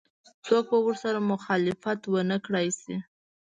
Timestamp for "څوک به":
0.45-0.77